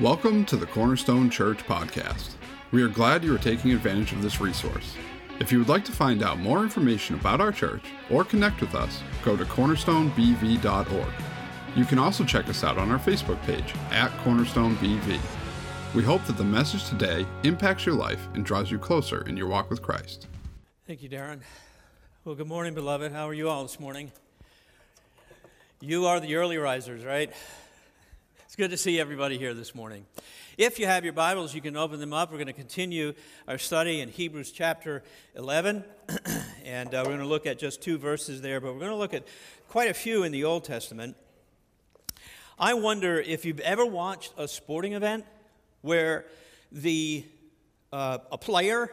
[0.00, 2.32] Welcome to the Cornerstone Church podcast.
[2.70, 4.94] We are glad you are taking advantage of this resource.
[5.40, 8.74] If you would like to find out more information about our church or connect with
[8.74, 11.12] us, go to cornerstonebv.org.
[11.74, 15.18] You can also check us out on our Facebook page at cornerstonebv.
[15.94, 19.48] We hope that the message today impacts your life and draws you closer in your
[19.48, 20.26] walk with Christ.
[20.86, 21.40] Thank you, Darren.
[22.26, 23.12] Well, good morning, beloved.
[23.12, 24.12] How are you all this morning?
[25.80, 27.32] You are the early risers, right?
[28.56, 30.06] It's good to see everybody here this morning.
[30.56, 32.30] If you have your Bibles, you can open them up.
[32.30, 33.12] We're going to continue
[33.46, 35.02] our study in Hebrews chapter
[35.34, 35.84] 11,
[36.64, 38.96] and uh, we're going to look at just two verses there, but we're going to
[38.96, 39.24] look at
[39.68, 41.16] quite a few in the Old Testament.
[42.58, 45.26] I wonder if you've ever watched a sporting event
[45.82, 46.24] where
[46.72, 47.26] the
[47.92, 48.90] uh, a player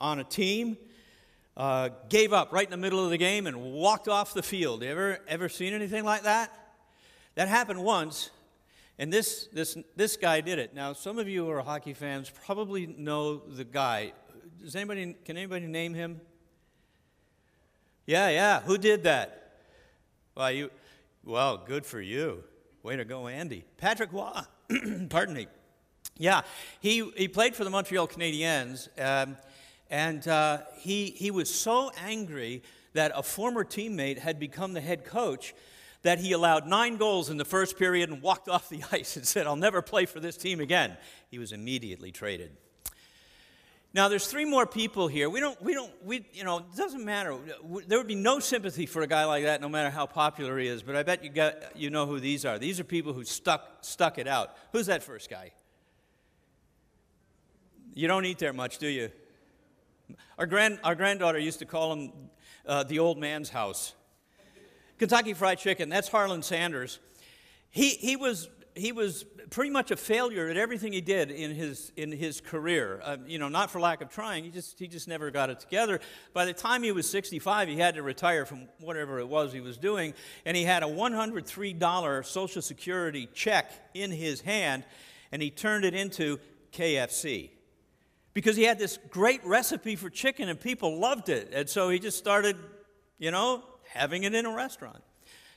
[0.00, 0.76] on a team
[1.56, 4.82] uh, gave up right in the middle of the game and walked off the field.
[4.82, 6.52] You ever ever seen anything like that?
[7.36, 8.30] That happened once,
[8.98, 10.74] and this, this, this guy did it.
[10.74, 14.12] Now, some of you who are hockey fans probably know the guy.
[14.62, 16.20] Does anybody, can anybody name him?
[18.06, 18.60] Yeah, yeah.
[18.60, 19.58] Who did that?
[20.36, 20.70] Well, you,
[21.24, 22.44] well, good for you.
[22.82, 23.64] Way to go, Andy.
[23.78, 24.42] Patrick Roy.
[25.08, 25.48] Pardon me.
[26.16, 26.42] Yeah,
[26.78, 29.36] he, he played for the Montreal Canadiens, um,
[29.90, 35.04] and uh, he, he was so angry that a former teammate had become the head
[35.04, 35.54] coach
[36.04, 39.26] that he allowed nine goals in the first period and walked off the ice and
[39.26, 40.96] said, I'll never play for this team again.
[41.30, 42.56] He was immediately traded.
[43.94, 45.30] Now, there's three more people here.
[45.30, 47.36] We don't, we don't, we, you know, it doesn't matter.
[47.86, 50.66] There would be no sympathy for a guy like that, no matter how popular he
[50.66, 50.82] is.
[50.82, 52.58] But I bet you, got, you know who these are.
[52.58, 54.56] These are people who stuck, stuck it out.
[54.72, 55.52] Who's that first guy?
[57.94, 59.10] You don't eat there much, do you?
[60.38, 62.12] Our, grand, our granddaughter used to call him
[62.66, 63.94] uh, the old man's house.
[64.98, 67.00] Kentucky Fried Chicken, that's Harlan Sanders.
[67.70, 71.92] He, he, was, he was pretty much a failure at everything he did in his,
[71.96, 73.00] in his career.
[73.02, 75.60] Uh, you know, not for lack of trying, he just, he just never got it
[75.60, 76.00] together.
[76.32, 79.60] By the time he was 65, he had to retire from whatever it was he
[79.60, 80.14] was doing,
[80.44, 84.84] and he had a $103 Social Security check in his hand,
[85.32, 86.38] and he turned it into
[86.72, 87.50] KFC
[88.34, 91.50] because he had this great recipe for chicken and people loved it.
[91.54, 92.56] And so he just started,
[93.18, 93.62] you know,
[93.94, 95.02] having it in a restaurant.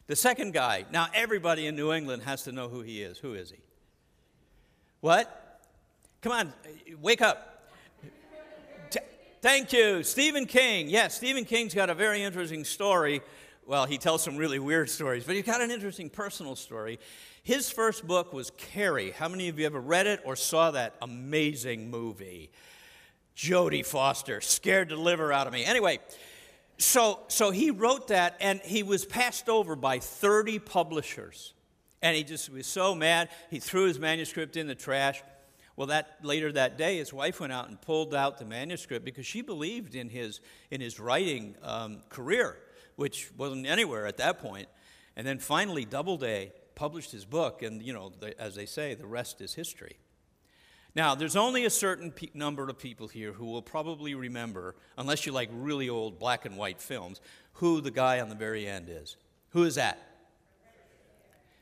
[0.07, 3.17] The second guy, now everybody in New England has to know who he is.
[3.17, 3.57] Who is he?
[5.01, 5.61] What?
[6.21, 6.53] Come on,
[7.01, 7.69] wake up.
[8.89, 8.99] T-
[9.41, 10.03] thank you.
[10.03, 10.89] Stephen King.
[10.89, 13.21] Yes, Stephen King's got a very interesting story.
[13.65, 16.99] Well, he tells some really weird stories, but he's got an interesting personal story.
[17.43, 19.11] His first book was Carrie.
[19.11, 22.49] How many of you ever read it or saw that amazing movie?
[23.35, 25.63] Jodie Foster, scared the liver out of me.
[25.63, 25.99] Anyway,
[26.77, 31.53] so, so he wrote that, and he was passed over by 30 publishers.
[32.01, 35.23] And he just was so mad, he threw his manuscript in the trash.
[35.75, 39.25] Well, that later that day, his wife went out and pulled out the manuscript because
[39.25, 40.39] she believed in his
[40.71, 42.57] in his writing um, career,
[42.95, 44.67] which wasn't anywhere at that point.
[45.15, 49.05] And then finally, Doubleday published his book, and you know, the, as they say, the
[49.07, 49.97] rest is history.
[50.97, 55.27] Now, there's only a certain pe- number of people here who will probably remember, unless
[55.27, 57.21] you like really old black and white films,
[57.53, 59.15] who the guy on the very end is.
[59.49, 59.99] Who is that?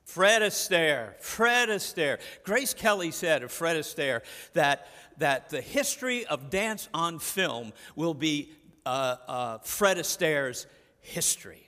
[0.05, 1.19] Fred Astaire.
[1.19, 2.19] Fred Astaire.
[2.45, 4.21] Grace Kelly said of Fred Astaire
[4.53, 4.87] that,
[5.17, 8.53] that the history of dance on film will be
[8.85, 10.65] uh, uh, Fred Astaire's
[11.01, 11.67] history.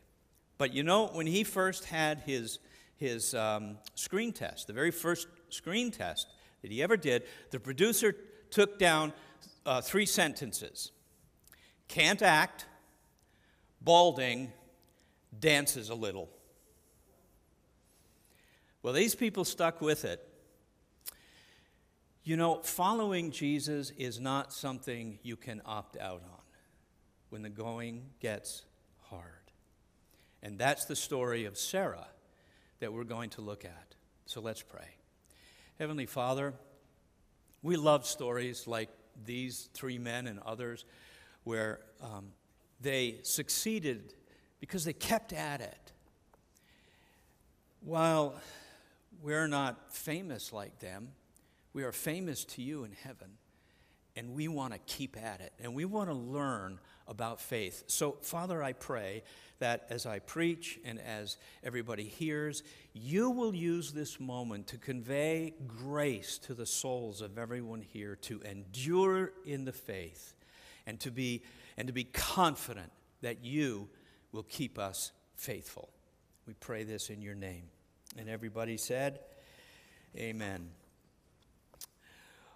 [0.58, 2.60] But you know, when he first had his,
[2.96, 6.28] his um, screen test, the very first screen test,
[6.62, 8.16] that he ever did, the producer
[8.50, 9.14] took down
[9.66, 10.92] uh, three sentences
[11.88, 12.66] can't act,
[13.82, 14.52] balding,
[15.40, 16.30] dances a little.
[18.84, 20.24] Well, these people stuck with it.
[22.24, 26.42] You know, following Jesus is not something you can opt out on
[27.30, 28.66] when the going gets
[29.04, 29.24] hard.
[30.44, 32.08] And that's the story of Sarah
[32.80, 33.96] that we're going to look at.
[34.26, 34.98] So let's pray.
[35.80, 36.56] Heavenly Father,
[37.62, 38.90] we love stories like
[39.26, 40.86] these three men and others
[41.44, 42.30] where um,
[42.82, 44.16] they succeeded
[44.60, 45.92] because they kept at it.
[47.82, 48.42] While
[49.22, 51.10] we're not famous like them,
[51.74, 53.38] we are famous to you in heaven,
[54.16, 57.84] and we want to keep at it, and we want to learn about faith.
[57.88, 59.24] So, Father, I pray
[59.60, 62.64] that as I preach and as everybody hears,
[62.94, 68.42] you will use this moment to convey grace to the souls of everyone here to
[68.42, 70.36] endure in the faith
[70.86, 71.44] and to be,
[71.78, 73.90] and to be confident that you
[74.32, 75.90] will keep us faithful.
[76.46, 77.64] We pray this in your name.
[78.18, 79.20] And everybody said,
[80.16, 80.70] Amen.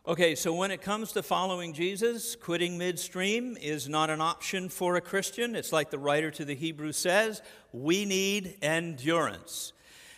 [0.07, 4.95] Okay, so when it comes to following Jesus, quitting midstream is not an option for
[4.95, 5.55] a Christian.
[5.55, 9.73] It's like the writer to the Hebrews says we need endurance.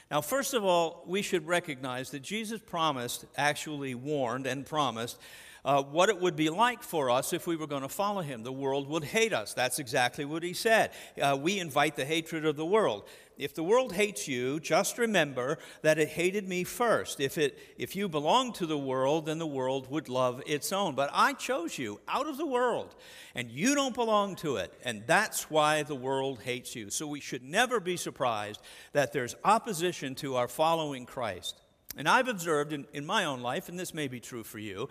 [0.10, 5.20] Now, first of all, we should recognize that Jesus promised, actually warned and promised,
[5.66, 8.44] uh, what it would be like for us if we were going to follow him.
[8.44, 9.54] The world would hate us.
[9.54, 10.92] That's exactly what he said.
[11.22, 13.04] Uh, we invite the hatred of the world.
[13.38, 17.20] If the world hates you, just remember that it hated me first.
[17.20, 20.96] If, it, if you belong to the world, then the world would love its own.
[20.96, 22.96] But I chose you out of the world,
[23.36, 24.74] and you don't belong to it.
[24.84, 26.90] And that's why the world hates you.
[26.90, 31.60] So we should never be surprised that there's opposition to our following Christ.
[31.98, 34.90] And I've observed in, in my own life, and this may be true for you,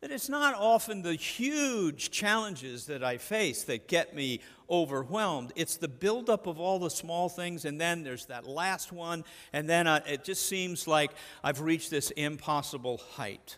[0.00, 4.40] that it's not often the huge challenges that I face that get me
[4.70, 5.52] overwhelmed.
[5.56, 9.68] It's the buildup of all the small things, and then there's that last one, and
[9.68, 11.10] then uh, it just seems like
[11.42, 13.56] I've reached this impossible height.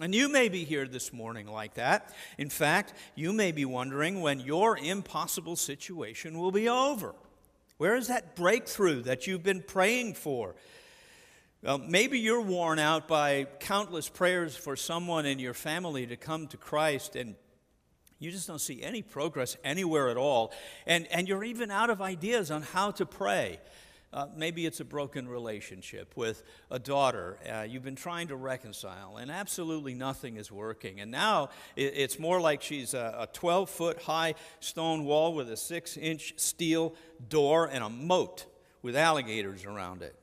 [0.00, 2.12] And you may be here this morning like that.
[2.38, 7.14] In fact, you may be wondering when your impossible situation will be over.
[7.76, 10.54] Where is that breakthrough that you've been praying for?
[11.88, 16.58] Maybe you're worn out by countless prayers for someone in your family to come to
[16.58, 17.36] Christ, and
[18.18, 20.52] you just don't see any progress anywhere at all.
[20.86, 23.60] And, and you're even out of ideas on how to pray.
[24.12, 29.16] Uh, maybe it's a broken relationship with a daughter uh, you've been trying to reconcile,
[29.16, 31.00] and absolutely nothing is working.
[31.00, 35.56] And now it, it's more like she's a 12 foot high stone wall with a
[35.56, 36.94] six inch steel
[37.26, 38.44] door and a moat
[38.82, 40.14] with alligators around it.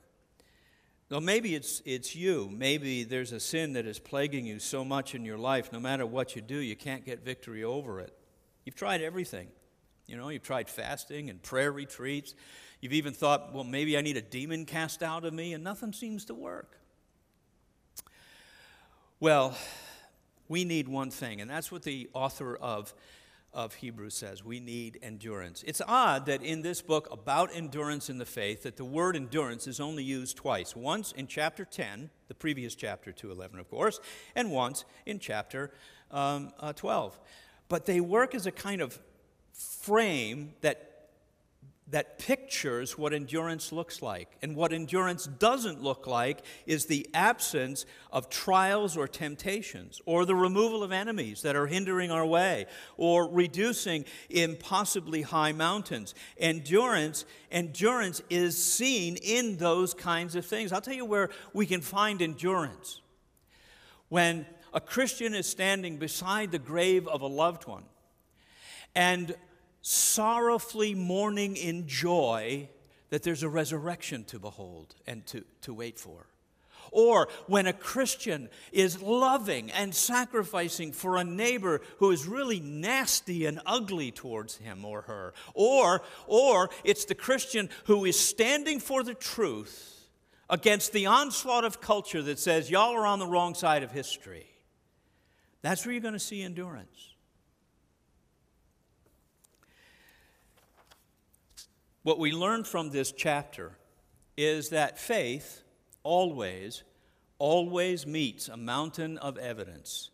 [1.11, 2.49] Well, maybe it's, it's you.
[2.49, 6.05] Maybe there's a sin that is plaguing you so much in your life, no matter
[6.05, 8.17] what you do, you can't get victory over it.
[8.63, 9.49] You've tried everything.
[10.07, 12.33] You know, you've tried fasting and prayer retreats.
[12.79, 15.91] You've even thought, well, maybe I need a demon cast out of me, and nothing
[15.91, 16.77] seems to work.
[19.19, 19.57] Well,
[20.47, 22.93] we need one thing, and that's what the author of
[23.53, 24.44] of Hebrews says.
[24.44, 25.63] We need endurance.
[25.68, 29.68] It's odd that in this book about endurance in the faith that the word endurance
[29.68, 30.75] is only used twice.
[30.75, 34.00] Once in chapter 10, the previous chapter to 11, of course,
[34.36, 35.71] and once in chapter
[36.12, 37.19] um, uh, 12.
[37.68, 39.00] But they work as a kind of
[39.54, 40.90] frame that
[41.91, 44.29] that pictures what endurance looks like.
[44.41, 50.35] And what endurance doesn't look like is the absence of trials or temptations, or the
[50.35, 52.65] removal of enemies that are hindering our way,
[52.97, 56.15] or reducing impossibly high mountains.
[56.38, 60.71] Endurance, endurance is seen in those kinds of things.
[60.71, 63.01] I'll tell you where we can find endurance.
[64.07, 67.83] When a Christian is standing beside the grave of a loved one,
[68.95, 69.35] and
[69.81, 72.69] sorrowfully mourning in joy
[73.10, 76.28] that there's a resurrection to behold and to, to wait for.
[76.92, 83.45] Or when a Christian is loving and sacrificing for a neighbor who is really nasty
[83.45, 85.33] and ugly towards him or her.
[85.54, 90.10] Or, or it's the Christian who is standing for the truth
[90.50, 94.48] against the onslaught of culture that says, y'all are on the wrong side of history.
[95.62, 97.10] That's where you're going to see endurance.
[102.03, 103.77] What we learn from this chapter
[104.36, 105.62] is that faith
[106.03, 106.83] always,
[107.38, 110.09] always meets a mountain of evidence.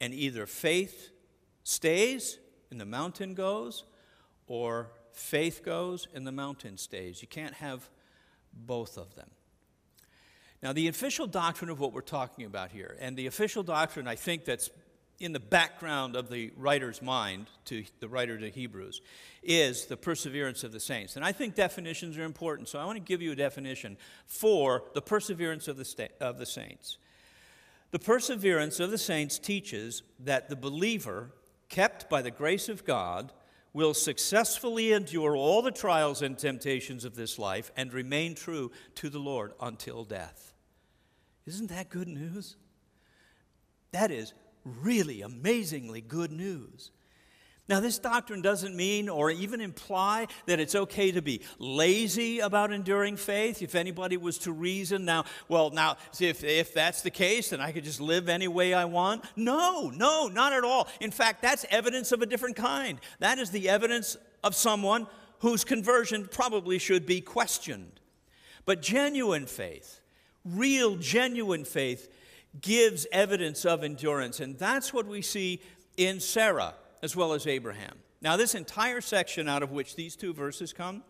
[0.00, 1.10] And either faith
[1.62, 2.38] stays
[2.70, 3.84] and the mountain goes,
[4.46, 7.20] or faith goes and the mountain stays.
[7.20, 7.88] You can't have
[8.52, 9.30] both of them.
[10.62, 14.16] Now, the official doctrine of what we're talking about here, and the official doctrine I
[14.16, 14.70] think that's
[15.18, 19.00] in the background of the writer's mind, to the writer to Hebrews,
[19.42, 21.16] is the perseverance of the saints.
[21.16, 23.96] And I think definitions are important, so I want to give you a definition
[24.26, 26.98] for the perseverance of the, sta- of the saints.
[27.92, 31.30] The perseverance of the saints teaches that the believer,
[31.68, 33.32] kept by the grace of God,
[33.72, 39.08] will successfully endure all the trials and temptations of this life and remain true to
[39.08, 40.54] the Lord until death.
[41.46, 42.56] Isn't that good news?
[43.92, 44.32] That is
[44.82, 46.90] really amazingly good news.
[47.68, 52.72] Now, this doctrine doesn't mean or even imply that it's okay to be lazy about
[52.72, 53.60] enduring faith.
[53.60, 57.72] If anybody was to reason now, well, now, if, if that's the case, then I
[57.72, 59.24] could just live any way I want.
[59.34, 60.86] No, no, not at all.
[61.00, 63.00] In fact, that's evidence of a different kind.
[63.18, 65.08] That is the evidence of someone
[65.40, 68.00] whose conversion probably should be questioned.
[68.64, 70.00] But genuine faith,
[70.44, 72.08] real, genuine faith,
[72.60, 74.40] gives evidence of endurance.
[74.40, 75.60] And that's what we see
[75.96, 77.98] in Sarah as well as Abraham.
[78.20, 81.02] Now, this entire section out of which these two verses come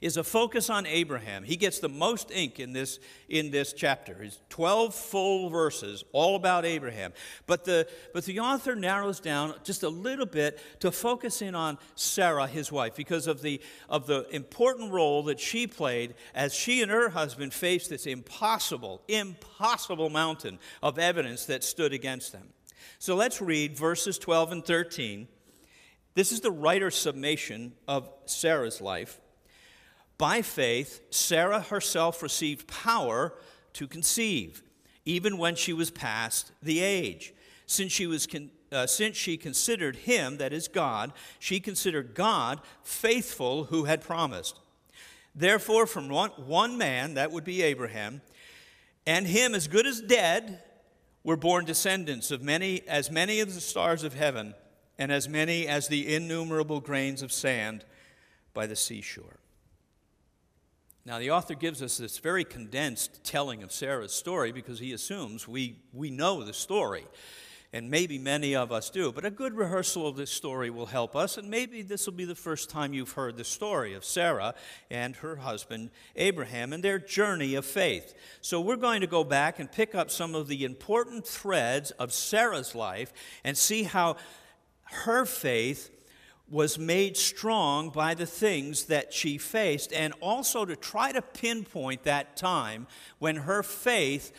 [0.00, 1.44] is a focus on Abraham.
[1.44, 4.22] He gets the most ink in this, in this chapter.
[4.22, 7.12] It's 12 full verses all about Abraham.
[7.46, 11.78] But the, but the author narrows down just a little bit to focus in on
[11.94, 16.82] Sarah, his wife, because of the, of the important role that she played as she
[16.82, 22.48] and her husband faced this impossible, impossible mountain of evidence that stood against them.
[22.98, 25.28] So let's read verses 12 and 13.
[26.14, 29.20] This is the writer's summation of Sarah's life.
[30.18, 33.34] By faith, Sarah herself received power
[33.74, 34.62] to conceive,
[35.04, 37.34] even when she was past the age.
[37.66, 42.60] Since she, was con- uh, since she considered him, that is God, she considered God
[42.82, 44.60] faithful who had promised.
[45.34, 48.22] Therefore, from one, one man, that would be Abraham,
[49.06, 50.62] and him as good as dead,
[51.22, 54.54] were born descendants of many, as many of the stars of heaven,
[54.96, 57.84] and as many as the innumerable grains of sand
[58.54, 59.40] by the seashore.
[61.06, 65.46] Now, the author gives us this very condensed telling of Sarah's story because he assumes
[65.46, 67.06] we, we know the story.
[67.72, 69.12] And maybe many of us do.
[69.12, 71.38] But a good rehearsal of this story will help us.
[71.38, 74.54] And maybe this will be the first time you've heard the story of Sarah
[74.90, 78.14] and her husband Abraham and their journey of faith.
[78.40, 82.12] So we're going to go back and pick up some of the important threads of
[82.12, 83.12] Sarah's life
[83.44, 84.16] and see how
[84.82, 85.90] her faith
[86.48, 92.04] was made strong by the things that she faced, and also to try to pinpoint
[92.04, 92.86] that time
[93.18, 94.32] when her faith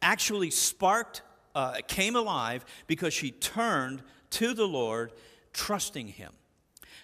[0.00, 1.22] actually sparked,
[1.54, 5.12] uh, came alive because she turned to the Lord,
[5.52, 6.32] trusting Him.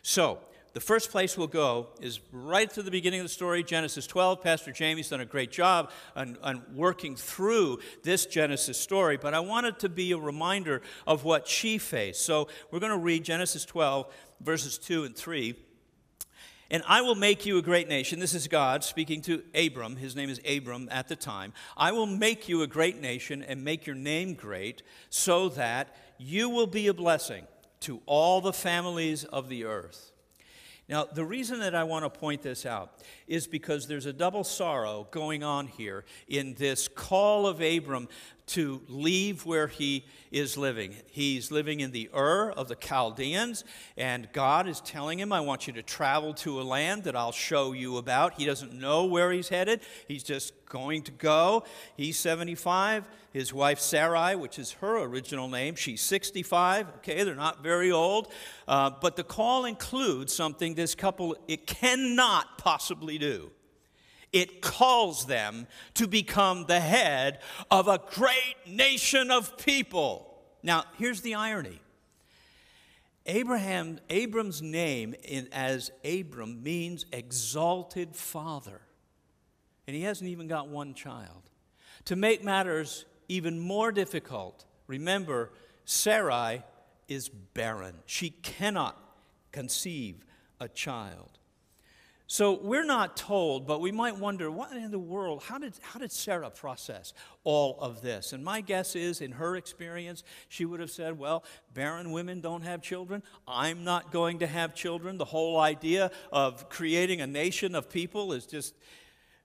[0.02, 0.38] So,
[0.74, 4.42] the first place we'll go is right to the beginning of the story, Genesis 12.
[4.42, 9.40] Pastor Jamie's done a great job on, on, working through this Genesis story, but I
[9.40, 12.24] wanted to be a reminder of what she faced.
[12.24, 14.06] So we're going to read Genesis 12,
[14.40, 15.54] verses 2 and 3.
[16.70, 18.20] And I will make you a great nation.
[18.20, 19.96] This is God speaking to Abram.
[19.96, 21.54] His name is Abram at the time.
[21.76, 26.50] I will make you a great nation and make your name great so that you
[26.50, 27.46] will be a blessing
[27.80, 30.07] to all the families of the earth.
[30.88, 34.42] Now, the reason that I want to point this out is because there's a double
[34.42, 38.08] sorrow going on here in this call of Abram
[38.46, 40.94] to leave where he is living.
[41.10, 43.64] He's living in the Ur of the Chaldeans,
[43.98, 47.32] and God is telling him, I want you to travel to a land that I'll
[47.32, 48.34] show you about.
[48.34, 51.64] He doesn't know where he's headed, he's just going to go.
[51.96, 53.08] He's 75.
[53.32, 56.88] His wife Sarai, which is her original name, she's 65.
[56.96, 58.32] Okay, they're not very old.
[58.66, 63.50] Uh, but the call includes something this couple it cannot possibly do
[64.32, 70.38] it calls them to become the head of a great nation of people.
[70.62, 71.80] Now, here's the irony.
[73.26, 78.80] Abraham, Abram's name in, as Abram means exalted father.
[79.88, 81.48] And he hasn't even got one child.
[82.04, 85.50] To make matters even more difficult, remember,
[85.86, 86.62] Sarai
[87.08, 87.94] is barren.
[88.04, 89.02] She cannot
[89.50, 90.26] conceive
[90.60, 91.38] a child.
[92.26, 95.98] So we're not told, but we might wonder what in the world, how did, how
[95.98, 98.34] did Sarah process all of this?
[98.34, 102.60] And my guess is, in her experience, she would have said, Well, barren women don't
[102.60, 103.22] have children.
[103.46, 105.16] I'm not going to have children.
[105.16, 108.74] The whole idea of creating a nation of people is just.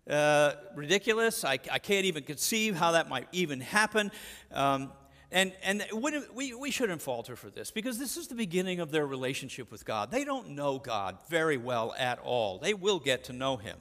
[0.10, 1.46] Uh, ridiculous.
[1.46, 4.12] I, I, can't even conceive how that might even happen.
[4.52, 4.92] Um,
[5.32, 9.08] and, and we, we shouldn't falter for this because this is the beginning of their
[9.08, 10.12] relationship with God.
[10.12, 12.60] They don't know God very well at all.
[12.60, 13.78] They will get to know Him.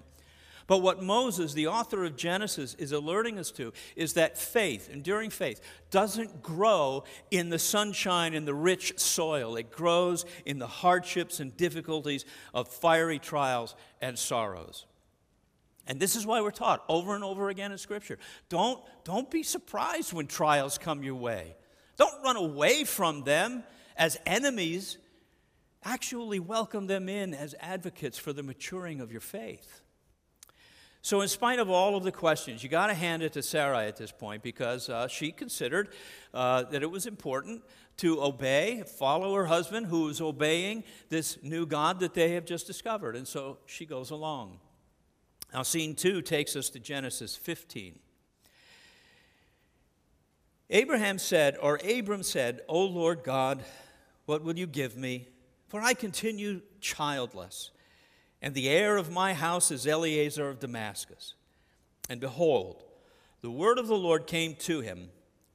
[0.69, 5.31] But what Moses, the author of Genesis, is alerting us to is that faith, enduring
[5.31, 5.61] faith,
[5.91, 9.57] doesn't grow in the sunshine and the rich soil.
[9.57, 12.25] It grows in the hardships and difficulties
[12.55, 14.87] of fiery trials and sorrows.
[15.87, 18.19] And this is why we're taught over and over again in Scripture.
[18.49, 21.57] Don't, don't be surprised when trials come your way.
[21.97, 23.65] Don't run away from them
[23.97, 24.99] as enemies.
[25.85, 29.81] Actually, welcome them in as advocates for the maturing of your faith.
[31.05, 33.89] So, in spite of all of the questions, you got to hand it to Sarai
[33.89, 35.89] at this point because uh, she considered
[36.33, 37.65] uh, that it was important
[37.97, 42.69] to obey, follow her husband who is obeying this new God that they have just
[42.69, 43.17] discovered.
[43.17, 44.61] And so she goes along.
[45.53, 47.99] Now, scene two takes us to Genesis 15.
[50.71, 53.63] Abraham said, or Abram said, O Lord God,
[54.25, 55.29] what will you give me?
[55.69, 57.71] For I continue childless,
[58.41, 61.35] and the heir of my house is Eliezer of Damascus.
[62.09, 62.83] And behold,
[63.43, 65.11] the word of the Lord came to him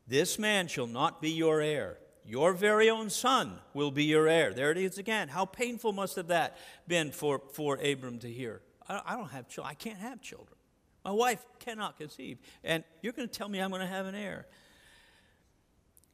[0.07, 1.97] This man shall not be your heir.
[2.23, 4.53] Your very own son will be your heir.
[4.53, 5.29] There it is again.
[5.29, 8.61] How painful must have that been for, for Abram to hear?
[8.89, 9.71] I, don't have children.
[9.71, 10.57] I can't have children.
[11.03, 12.37] My wife cannot conceive.
[12.63, 14.45] And you're going to tell me I'm going to have an heir.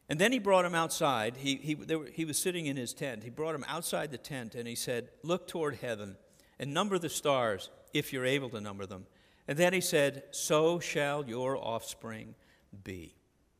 [0.10, 1.38] And then he brought him outside.
[1.38, 3.24] He, he, were, he was sitting in his tent.
[3.24, 6.18] He brought him outside the tent and he said, Look toward heaven
[6.60, 9.08] and number the stars if you're able to number them.
[9.48, 12.36] And then he said, So shall your offspring
[12.84, 13.16] be.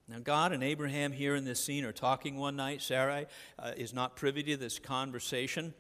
[0.08, 2.82] Now, God and Abraham here in this scene are talking one night.
[2.82, 3.26] Sarai
[3.58, 5.74] uh, is not privy to this conversation.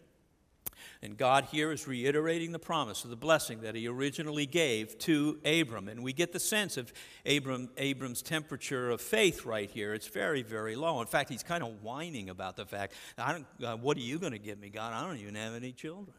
[1.01, 5.39] And God here is reiterating the promise of the blessing that he originally gave to
[5.45, 5.87] Abram.
[5.87, 6.91] And we get the sense of
[7.25, 9.93] Abram, Abram's temperature of faith right here.
[9.93, 11.01] It's very, very low.
[11.01, 14.19] In fact, he's kind of whining about the fact, I don't, uh, what are you
[14.19, 14.93] going to give me, God?
[14.93, 16.17] I don't even have any children.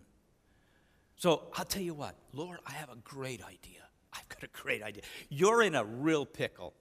[1.17, 3.81] So I'll tell you what, Lord, I have a great idea.
[4.13, 5.03] I've got a great idea.
[5.29, 6.75] You're in a real pickle.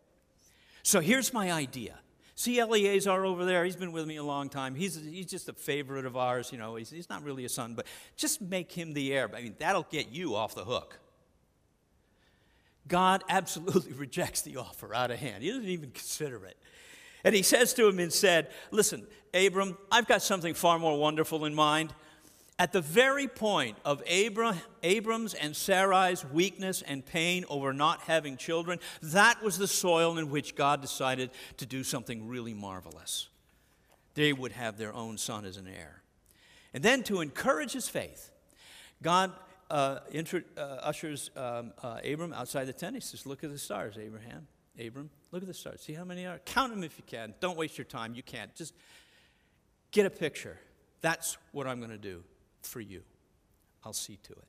[0.83, 1.95] So here's my idea.
[2.35, 3.63] See Eleazar over there?
[3.63, 4.73] He's been with me a long time.
[4.73, 6.51] He's, he's just a favorite of ours.
[6.51, 7.85] You know, he's, he's not really a son, but
[8.17, 9.29] just make him the heir.
[9.35, 10.99] I mean, that'll get you off the hook.
[12.87, 15.43] God absolutely rejects the offer out of hand.
[15.43, 16.57] He doesn't even consider it.
[17.23, 21.45] And he says to him and said, Listen, Abram, I've got something far more wonderful
[21.45, 21.93] in mind.
[22.59, 28.37] At the very point of Abram, Abram's and Sarai's weakness and pain over not having
[28.37, 33.27] children, that was the soil in which God decided to do something really marvelous.
[34.13, 36.03] They would have their own son as an heir.
[36.75, 38.31] And then to encourage his faith,
[39.01, 39.31] God
[39.71, 42.95] uh, inter- uh, ushers um, uh, Abram outside the tent.
[42.95, 44.47] He says, Look at the stars, Abraham.
[44.79, 45.81] Abram, look at the stars.
[45.81, 46.39] See how many are?
[46.45, 47.33] Count them if you can.
[47.39, 48.13] Don't waste your time.
[48.13, 48.53] You can't.
[48.55, 48.73] Just
[49.91, 50.59] get a picture.
[51.01, 52.23] That's what I'm going to do
[52.67, 53.03] for you.
[53.83, 54.47] I'll see to it.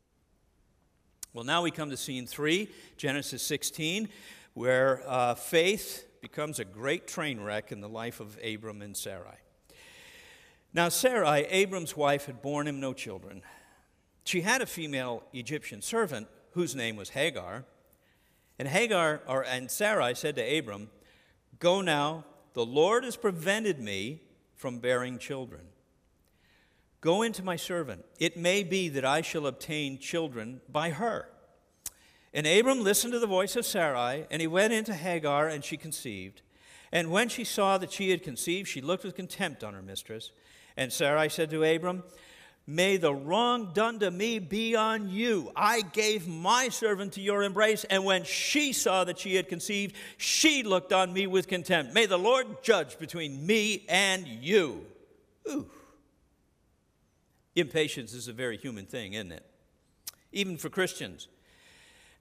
[1.33, 4.09] Well, now we come to scene three, Genesis 16,
[4.55, 9.37] where uh, faith becomes a great train wreck in the life of Abram and Sarai.
[10.73, 13.43] Now, Sarai, Abram's wife, had borne him no children.
[14.25, 17.65] She had a female Egyptian servant whose name was Hagar.
[18.59, 20.89] And Hagar, or, and Sarai said to Abram,
[21.59, 24.21] Go now, the Lord has prevented me
[24.55, 25.63] from bearing children.
[27.05, 28.03] Go into my servant.
[28.19, 31.29] It may be that I shall obtain children by her.
[32.33, 35.77] And Abram listened to the voice of Sarai, and he went into Hagar, and she
[35.77, 36.41] conceived.
[36.91, 40.31] And when she saw that she had conceived, she looked with contempt on her mistress.
[40.79, 42.05] And Sarai said to Abram,
[42.67, 45.53] May the wrong done to me be on you.
[45.55, 49.95] I gave my servant to your embrace, and when she saw that she had conceived,
[50.17, 51.93] she looked on me with contempt.
[51.93, 54.87] May the Lord judge between me and you.
[55.51, 55.69] Ooh.
[57.57, 59.45] Impatience is a very human thing, isn't it?
[60.33, 61.29] Even for Christians.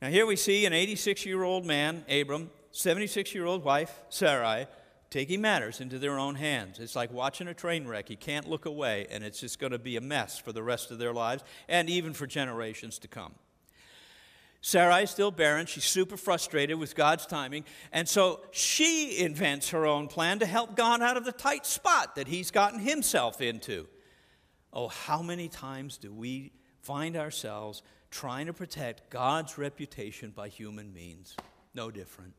[0.01, 4.67] Now, here we see an 86 year old man, Abram, 76 year old wife, Sarai,
[5.09, 6.79] taking matters into their own hands.
[6.79, 8.09] It's like watching a train wreck.
[8.09, 10.91] You can't look away, and it's just going to be a mess for the rest
[10.91, 13.33] of their lives and even for generations to come.
[14.61, 15.65] Sarai is still barren.
[15.65, 17.65] She's super frustrated with God's timing.
[17.91, 22.15] And so she invents her own plan to help God out of the tight spot
[22.15, 23.87] that he's gotten himself into.
[24.73, 30.93] Oh, how many times do we find ourselves trying to protect God's reputation by human
[30.93, 31.35] means?
[31.75, 32.33] No different.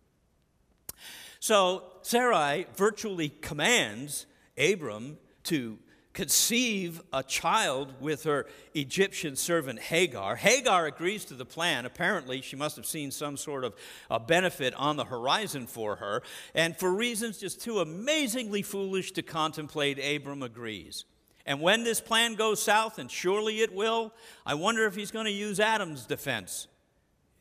[1.38, 4.26] So Sarai virtually commands
[4.58, 5.78] Abram to
[6.12, 10.36] conceive a child with her Egyptian servant Hagar.
[10.36, 11.84] Hagar agrees to the plan.
[11.84, 13.74] Apparently, she must have seen some sort of
[14.10, 16.22] a benefit on the horizon for her.
[16.54, 21.04] And for reasons just too amazingly foolish to contemplate, Abram agrees.
[21.46, 24.12] And when this plan goes south, and surely it will,
[24.46, 26.68] I wonder if he's going to use Adam's defense.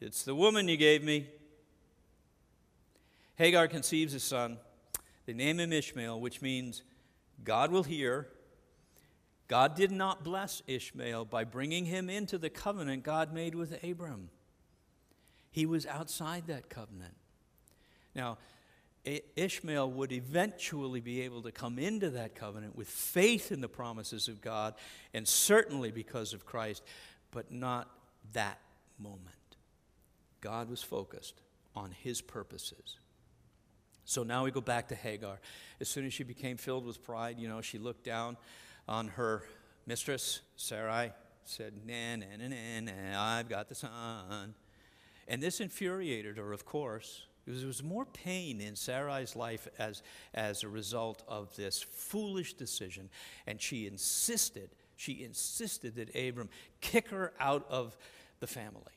[0.02, 1.28] It's the woman you gave me.
[3.36, 4.58] Hagar conceives a son.
[5.26, 6.84] They name him Ishmael, which means
[7.44, 8.28] God will hear.
[9.48, 14.30] God did not bless Ishmael by bringing him into the covenant God made with Abram.
[15.52, 17.16] He was outside that covenant.
[18.16, 18.38] Now,
[19.06, 24.28] Ishmael would eventually be able to come into that covenant with faith in the promises
[24.28, 24.76] of God,
[25.14, 26.84] and certainly because of Christ,
[27.32, 27.90] but not
[28.32, 28.60] that
[28.98, 29.28] moment.
[30.40, 31.42] God was focused
[31.76, 32.98] on his purposes.
[34.06, 35.40] So now we go back to Hagar.
[35.80, 38.38] As soon as she became filled with pride, you know, she looked down
[38.88, 39.44] on her
[39.86, 41.12] mistress, Sarai,
[41.46, 44.56] said, nah, nah, nah, nah, I've got the son.
[45.28, 47.26] And this infuriated her, of course.
[47.46, 50.02] There was more pain in Sarai's life as,
[50.34, 53.10] as a result of this foolish decision.
[53.46, 57.98] And she insisted, she insisted that Abram kick her out of
[58.40, 58.94] the family.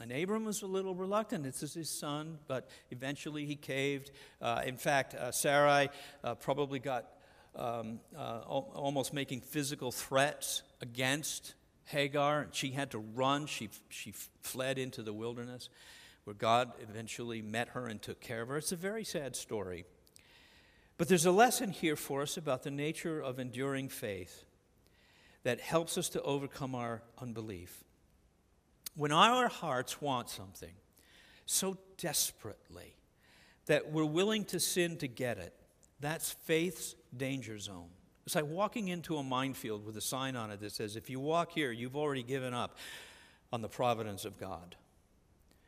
[0.00, 1.42] And Abram was a little reluctant.
[1.42, 4.12] This is his son, but eventually he caved.
[4.40, 5.88] Uh, in fact, uh, Sarai
[6.22, 7.06] uh, probably got
[7.56, 11.54] um, uh, almost making physical threats against
[11.86, 13.46] Hagar, and she had to run.
[13.46, 15.68] She, she fled into the wilderness
[16.28, 18.58] where God eventually met her and took care of her.
[18.58, 19.86] It's a very sad story.
[20.98, 24.44] But there's a lesson here for us about the nature of enduring faith
[25.44, 27.82] that helps us to overcome our unbelief.
[28.94, 30.74] When our hearts want something
[31.46, 32.94] so desperately
[33.64, 35.54] that we're willing to sin to get it,
[35.98, 37.88] that's faith's danger zone.
[38.26, 41.20] It's like walking into a minefield with a sign on it that says, if you
[41.20, 42.76] walk here, you've already given up
[43.50, 44.76] on the providence of God.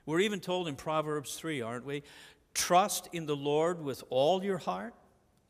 [0.06, 2.02] We're even told in Proverbs 3, aren't we?
[2.54, 4.94] Trust in the Lord with all your heart.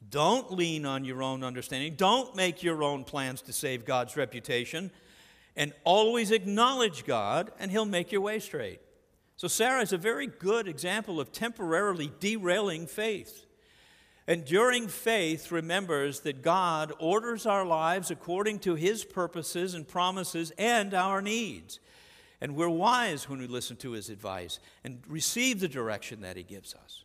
[0.09, 1.95] Don't lean on your own understanding.
[1.97, 4.91] Don't make your own plans to save God's reputation.
[5.57, 8.81] And always acknowledge God, and He'll make your way straight.
[9.37, 13.47] So, Sarah is a very good example of temporarily derailing faith.
[14.29, 20.95] Enduring faith remembers that God orders our lives according to His purposes and promises and
[20.95, 21.81] our needs.
[22.41, 26.43] And we're wise when we listen to His advice and receive the direction that He
[26.43, 27.05] gives us.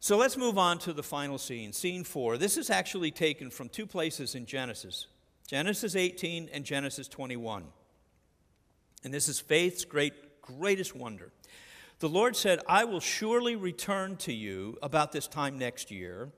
[0.00, 2.38] So let's move on to the final scene, scene four.
[2.38, 5.06] This is actually taken from two places in Genesis
[5.48, 7.64] Genesis 18 and Genesis 21.
[9.02, 11.32] And this is faith's great, greatest wonder.
[12.00, 16.28] The Lord said, I will surely return to you about this time next year.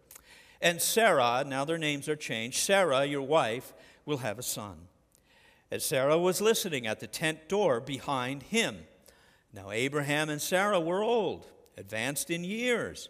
[0.62, 3.72] And Sarah, now their names are changed, Sarah, your wife,
[4.06, 4.76] will have a son.
[5.70, 8.78] As Sarah was listening at the tent door behind him.
[9.52, 13.08] Now Abraham and Sarah were old, advanced in years.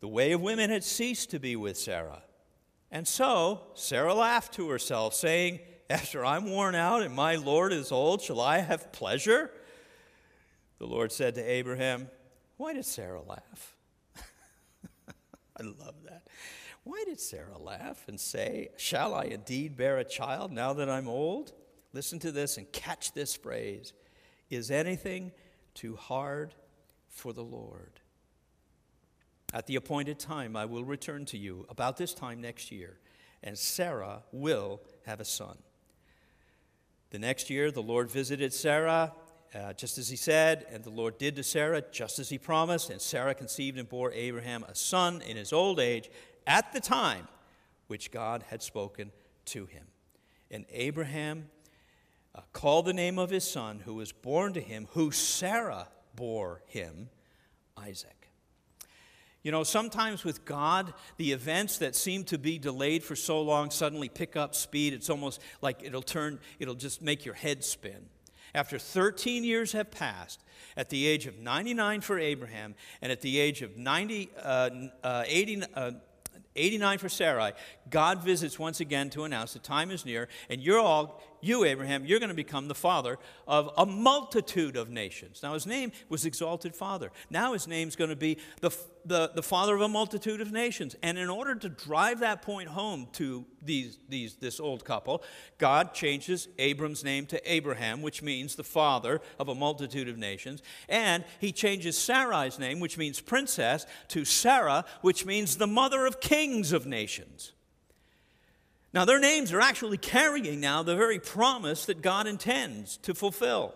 [0.00, 2.22] The way of women had ceased to be with Sarah.
[2.90, 7.92] And so Sarah laughed to herself, saying, After I'm worn out and my Lord is
[7.92, 9.50] old, shall I have pleasure?
[10.78, 12.08] The Lord said to Abraham,
[12.56, 13.76] Why did Sarah laugh?
[15.58, 16.22] I love that.
[16.84, 21.08] Why did Sarah laugh and say, Shall I indeed bear a child now that I'm
[21.08, 21.52] old?
[21.92, 23.92] Listen to this and catch this phrase
[24.50, 25.32] Is anything
[25.74, 26.54] too hard
[27.08, 28.00] for the Lord?
[29.52, 32.98] At the appointed time, I will return to you about this time next year,
[33.42, 35.58] and Sarah will have a son.
[37.10, 39.12] The next year, the Lord visited Sarah
[39.54, 42.88] uh, just as he said, and the Lord did to Sarah just as he promised,
[42.88, 46.10] and Sarah conceived and bore Abraham a son in his old age
[46.46, 47.28] at the time
[47.86, 49.12] which God had spoken
[49.46, 49.86] to him.
[50.50, 51.48] And Abraham
[52.34, 56.62] uh, called the name of his son, who was born to him, who Sarah bore
[56.66, 57.08] him,
[57.76, 58.28] Isaac.
[59.42, 63.70] You know, sometimes with God, the events that seem to be delayed for so long
[63.70, 64.92] suddenly pick up speed.
[64.92, 68.08] It's almost like it'll turn, it'll just make your head spin.
[68.54, 70.44] After 13 years have passed,
[70.76, 74.70] at the age of 99 for Abraham and at the age of 90, uh,
[75.02, 75.90] uh, 80, uh,
[76.56, 77.52] 89 for Sarai,
[77.90, 82.04] God visits once again to announce the time is near, and you're all, you, Abraham,
[82.04, 85.40] you're going to become the father of a multitude of nations.
[85.42, 87.10] Now, his name was Exalted Father.
[87.30, 88.70] Now, his name's going to be the,
[89.04, 90.96] the, the father of a multitude of nations.
[91.02, 95.22] And in order to drive that point home to these, these, this old couple,
[95.58, 100.62] God changes Abram's name to Abraham, which means the father of a multitude of nations.
[100.88, 106.20] And he changes Sarai's name, which means princess, to Sarah, which means the mother of
[106.20, 107.52] kings of nations.
[108.94, 113.74] Now, their names are actually carrying now the very promise that God intends to fulfill.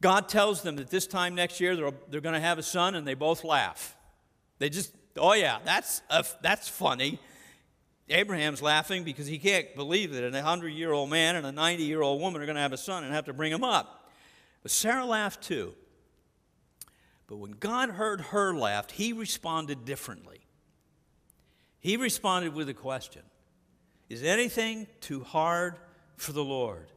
[0.00, 2.94] God tells them that this time next year they're, they're going to have a son,
[2.94, 3.96] and they both laugh.
[4.58, 7.18] They just, oh yeah, that's, a, that's funny.
[8.08, 11.84] Abraham's laughing because he can't believe that a 100 year old man and a 90
[11.84, 14.10] year old woman are going to have a son and have to bring him up.
[14.62, 15.74] But Sarah laughed too.
[17.26, 20.40] But when God heard her laugh, he responded differently.
[21.78, 23.22] He responded with a question
[24.08, 25.76] Is anything too hard
[26.16, 26.90] for the Lord?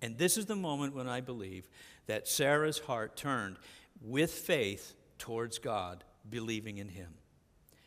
[0.00, 1.68] And this is the moment when I believe
[2.06, 3.56] that Sarah's heart turned
[4.02, 7.14] with faith towards God, believing in Him.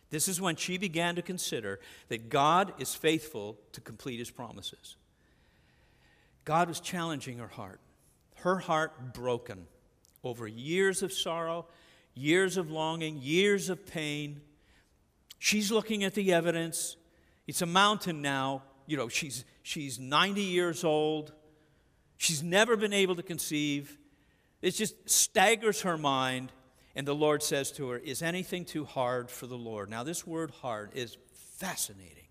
[0.10, 4.96] This is when she began to consider that God is faithful to complete His promises.
[6.46, 7.82] God was challenging her heart,
[8.36, 9.68] her heart broken
[10.24, 11.66] over years of sorrow,
[12.14, 14.42] years of longing, years of pain.
[15.40, 16.96] She's looking at the evidence.
[17.48, 18.64] It's a mountain now.
[18.86, 21.34] You know, she's, she's 90 years old.
[22.18, 23.98] She's never been able to conceive.
[24.62, 26.52] It just staggers her mind.
[26.96, 29.90] And the Lord says to her, Is anything too hard for the Lord?
[29.90, 31.16] Now, this word hard is
[31.58, 32.26] fascinating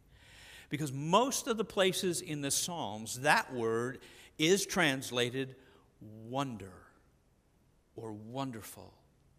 [0.68, 4.00] because most of the places in the Psalms, that word
[4.38, 5.54] is translated
[6.00, 6.72] wonder
[7.94, 8.92] or wonderful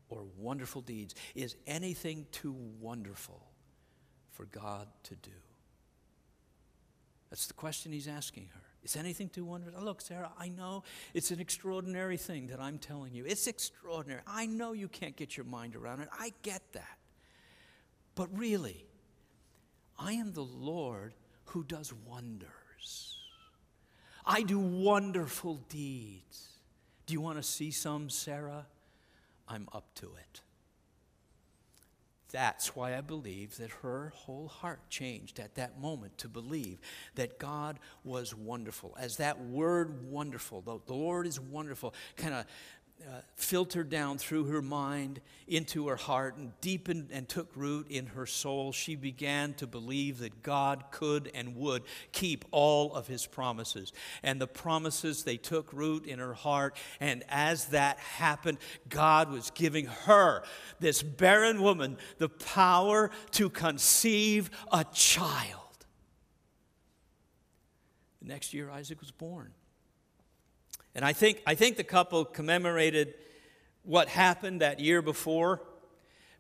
[0.10, 1.14] or wonderful deeds.
[1.36, 3.42] Is anything too wonderful
[4.32, 5.32] for God to do?
[7.30, 8.67] That's the question he's asking her.
[8.88, 9.82] Is anything too wonderful?
[9.82, 13.26] Uh, look, Sarah, I know it's an extraordinary thing that I'm telling you.
[13.26, 14.22] It's extraordinary.
[14.26, 16.08] I know you can't get your mind around it.
[16.18, 16.98] I get that.
[18.16, 18.86] But really,
[20.00, 21.14] I am the Lord
[21.48, 23.20] who does wonders.
[24.26, 26.48] I do wonderful deeds.
[27.08, 28.68] Do you want to see some, Sarah?
[29.50, 30.42] I'm up to it.
[32.32, 36.80] That's why I believe that her whole heart changed at that moment to believe
[37.16, 38.96] that God was wonderful.
[39.00, 42.46] As that word wonderful, the, Lord is wonderful, kind of
[43.02, 48.08] uh, filtered down through her mind into her heart and deepened and took root in
[48.08, 53.26] her soul, she began to believe that God could and would keep all of his
[53.26, 53.94] promises.
[54.24, 56.76] And the promises, they took root in her heart.
[57.00, 58.58] And as that happened,
[58.90, 60.44] God was giving her,
[60.80, 65.86] this barren woman, the power to conceive a child.
[68.22, 69.54] The next year, Isaac was born.
[70.98, 73.14] And I think, I think the couple commemorated
[73.84, 75.62] what happened that year before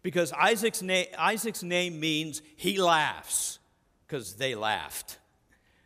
[0.01, 3.59] because Isaac's, na- Isaac's name means he laughs
[4.07, 5.19] because they laughed.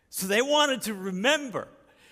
[0.09, 1.67] So they wanted to remember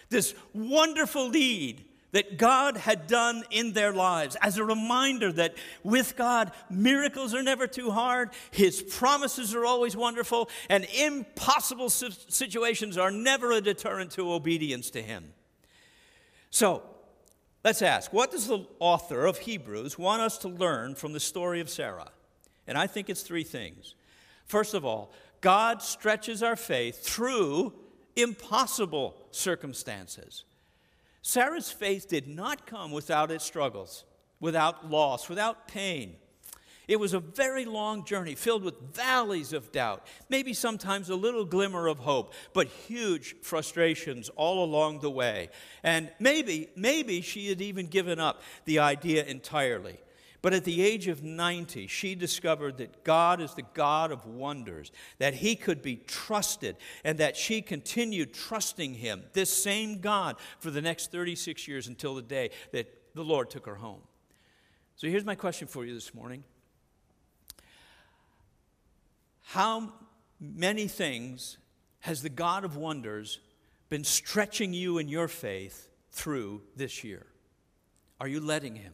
[0.10, 6.18] this wonderful deed that God had done in their lives as a reminder that with
[6.18, 13.12] God, miracles are never too hard, His promises are always wonderful, and impossible situations are
[13.12, 15.32] never a deterrent to obedience to Him.
[16.50, 16.84] So,
[17.64, 21.60] let's ask what does the author of Hebrews want us to learn from the story
[21.60, 22.12] of Sarah?
[22.68, 23.96] And I think it's three things.
[24.46, 27.74] First of all, God stretches our faith through
[28.16, 30.44] impossible circumstances.
[31.22, 34.06] Sarah's faith did not come without its struggles,
[34.40, 36.16] without loss, without pain.
[36.90, 41.46] It was a very long journey filled with valleys of doubt, maybe sometimes a little
[41.46, 45.50] glimmer of hope, but huge frustrations all along the way.
[45.84, 50.00] And maybe, maybe she had even given up the idea entirely.
[50.42, 54.92] But at the age of 90, she discovered that God is the God of wonders,
[55.20, 60.72] that He could be trusted, and that she continued trusting Him, this same God, for
[60.72, 64.02] the next 36 years until the day that the Lord took her home.
[64.96, 66.44] So here's my question for you this morning
[69.50, 69.92] how
[70.40, 71.58] many things
[72.02, 73.40] has the God of wonders
[73.90, 77.26] been stretching you in your faith through this year?
[78.22, 78.94] Are you letting Him?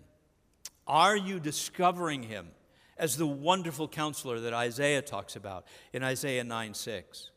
[0.88, 2.48] Are you discovering Him
[2.98, 7.32] as the wonderful counselor that Isaiah talks about in Isaiah 9 6?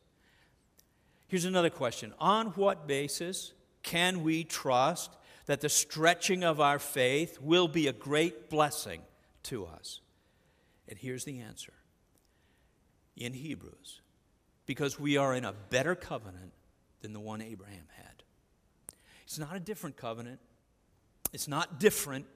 [1.26, 3.52] Here's another question On what basis
[3.82, 5.10] can we trust
[5.46, 9.02] that the stretching of our faith will be a great blessing
[9.42, 10.02] to us?
[10.86, 11.72] And here's the answer
[13.18, 14.00] in Hebrews
[14.66, 16.52] because we are in a better covenant
[17.00, 18.22] than the one Abraham had.
[19.24, 20.40] It's not a different covenant,
[21.32, 22.26] it's not different.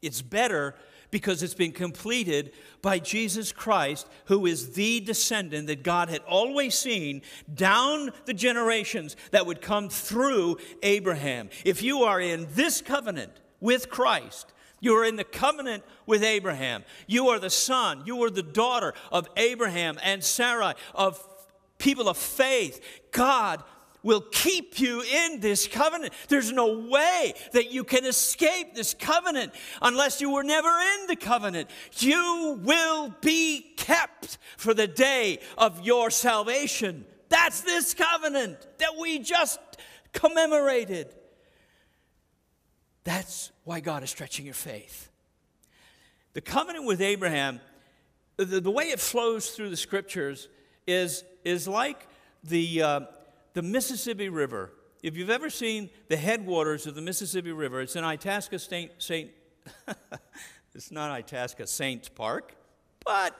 [0.00, 0.76] It's better
[1.10, 6.76] because it's been completed by Jesus Christ, who is the descendant that God had always
[6.76, 11.50] seen down the generations that would come through Abraham.
[11.64, 16.84] If you are in this covenant with Christ, you are in the covenant with Abraham.
[17.06, 21.22] You are the son, you are the daughter of Abraham and Sarai, of
[21.78, 22.80] people of faith.
[23.10, 23.62] God
[24.02, 26.12] will keep you in this covenant.
[26.28, 31.16] There's no way that you can escape this covenant unless you were never in the
[31.16, 31.68] covenant.
[31.98, 37.04] You will be kept for the day of your salvation.
[37.28, 39.58] That's this covenant that we just
[40.12, 41.14] commemorated.
[43.08, 45.08] That's why God is stretching your faith.
[46.34, 47.58] The covenant with Abraham,
[48.36, 50.46] the, the way it flows through the scriptures
[50.86, 52.06] is, is like
[52.44, 53.00] the, uh,
[53.54, 54.72] the Mississippi River.
[55.02, 59.30] If you've ever seen the headwaters of the Mississippi River, it's in Itasca Saint, Saint
[60.74, 62.56] it's not Itasca Saints Park,
[63.06, 63.34] but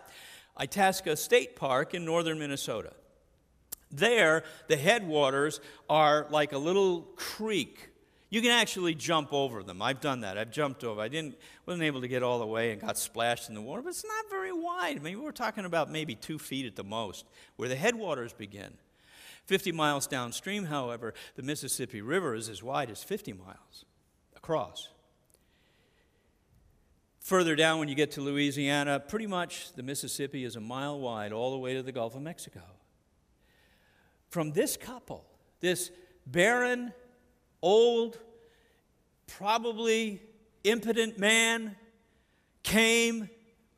[0.58, 2.94] Itasca State Park in northern Minnesota.
[3.90, 7.90] There, the headwaters are like a little creek
[8.30, 9.80] you can actually jump over them.
[9.80, 10.36] I've done that.
[10.36, 11.00] I've jumped over.
[11.00, 13.82] I didn't wasn't able to get all the way and got splashed in the water,
[13.82, 14.96] but it's not very wide.
[14.96, 17.24] I mean, we're talking about maybe two feet at the most,
[17.56, 18.74] where the headwaters begin.
[19.46, 23.86] 50 miles downstream, however, the Mississippi River is as wide as 50 miles
[24.36, 24.90] across.
[27.20, 31.32] Further down, when you get to Louisiana, pretty much the Mississippi is a mile wide
[31.32, 32.60] all the way to the Gulf of Mexico.
[34.30, 35.24] From this couple,
[35.60, 35.90] this
[36.26, 36.92] barren
[37.62, 38.18] old,
[39.26, 40.22] probably
[40.64, 41.76] impotent man
[42.62, 43.30] came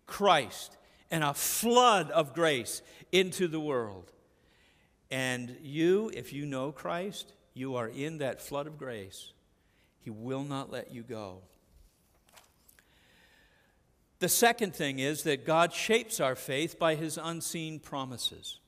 [0.07, 0.77] Christ
[1.11, 4.13] and a flood of grace into the world.
[5.11, 9.33] And you, if you know Christ, you are in that flood of grace,
[10.01, 11.43] He will not let you go.
[14.21, 18.59] The second thing is that God shapes our faith by His unseen promises.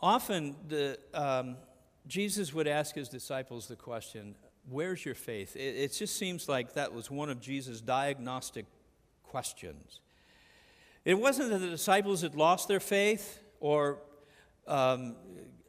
[0.00, 1.56] Often, the, um,
[2.08, 4.34] Jesus would ask His disciples the question,
[4.68, 5.56] Where's your faith?
[5.56, 8.66] It, it just seems like that was one of Jesus' diagnostic
[9.22, 10.00] questions.
[11.04, 13.98] It wasn't that the disciples had lost their faith or
[14.66, 15.16] um,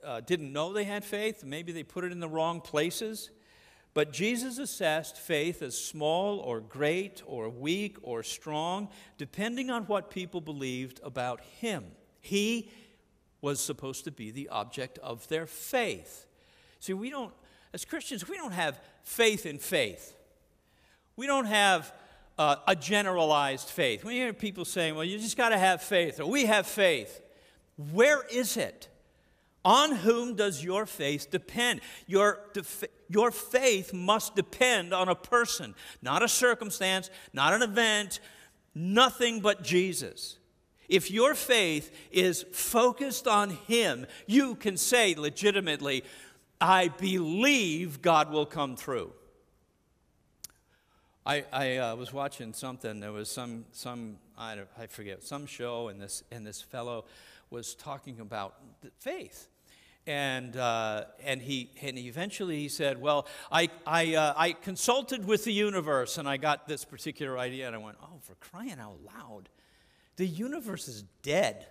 [0.03, 1.43] uh, didn't know they had faith.
[1.43, 3.29] Maybe they put it in the wrong places.
[3.93, 10.09] But Jesus assessed faith as small or great or weak or strong, depending on what
[10.09, 11.85] people believed about him.
[12.21, 12.69] He
[13.41, 16.25] was supposed to be the object of their faith.
[16.79, 17.33] See, we don't,
[17.73, 20.15] as Christians, we don't have faith in faith.
[21.15, 21.93] We don't have
[22.37, 24.05] uh, a generalized faith.
[24.05, 27.21] We hear people saying, well, you just got to have faith, or we have faith.
[27.91, 28.87] Where is it?
[29.65, 31.81] On whom does your faith depend?
[32.07, 32.39] Your,
[33.09, 38.21] your faith must depend on a person, not a circumstance, not an event,
[38.73, 40.37] nothing but Jesus.
[40.87, 46.03] If your faith is focused on Him, you can say legitimately,
[46.61, 49.13] I believe God will come through.
[51.25, 55.89] I, I uh, was watching something, there was some, some I, I forget, some show,
[55.89, 57.05] and this, and this fellow
[57.49, 58.55] was talking about
[58.97, 59.47] faith.
[60.07, 65.43] And, uh, and, he, and eventually he said, Well, I, I, uh, I consulted with
[65.43, 67.67] the universe and I got this particular idea.
[67.67, 69.49] And I went, Oh, for crying out loud.
[70.15, 71.67] The universe is dead.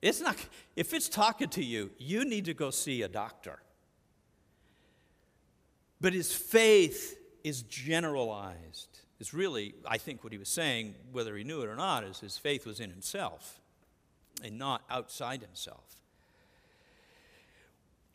[0.00, 0.36] It's not,
[0.76, 3.58] if it's talking to you, you need to go see a doctor.
[6.00, 8.88] But his faith is generalized.
[9.18, 12.20] Is really, I think, what he was saying, whether he knew it or not, is
[12.20, 13.60] his faith was in himself
[14.44, 15.96] and not outside himself.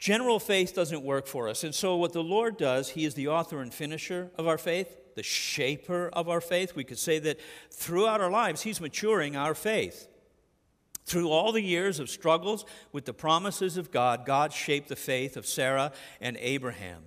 [0.04, 1.64] General faith doesn't work for us.
[1.64, 5.16] And so, what the Lord does, He is the author and finisher of our faith,
[5.16, 6.76] the shaper of our faith.
[6.76, 7.40] We could say that
[7.72, 10.10] throughout our lives, He's maturing our faith.
[11.06, 15.38] Through all the years of struggles with the promises of God, God shaped the faith
[15.38, 17.04] of Sarah and Abraham.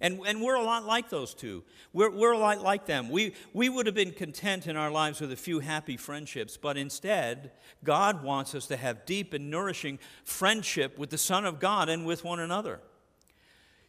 [0.00, 1.62] And, and we're a lot like those two.
[1.92, 3.08] We're, we're a lot like them.
[3.08, 6.76] We, we would have been content in our lives with a few happy friendships, but
[6.76, 11.88] instead, God wants us to have deep and nourishing friendship with the Son of God
[11.88, 12.80] and with one another.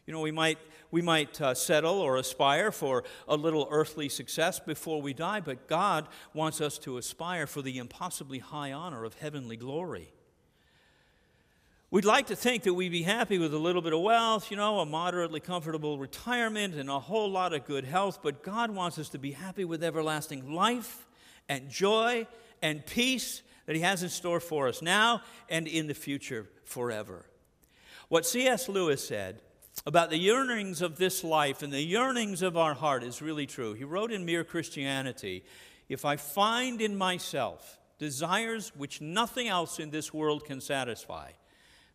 [0.06, 0.58] You know, we might,
[0.90, 5.68] we might uh, settle or aspire for a little earthly success before we die, but
[5.68, 10.14] God wants us to aspire for the impossibly high honor of heavenly glory.
[11.90, 14.58] We'd like to think that we'd be happy with a little bit of wealth, you
[14.58, 18.98] know, a moderately comfortable retirement, and a whole lot of good health, but God wants
[18.98, 21.06] us to be happy with everlasting life
[21.48, 22.26] and joy
[22.60, 27.24] and peace that He has in store for us now and in the future forever.
[28.08, 28.68] What C.S.
[28.68, 29.40] Lewis said
[29.86, 33.72] about the yearnings of this life and the yearnings of our heart is really true.
[33.72, 35.42] He wrote in Mere Christianity
[35.88, 41.30] If I find in myself desires which nothing else in this world can satisfy,